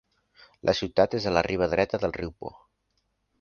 [0.69, 2.53] La ciutat és a la riba dreta del riu Po.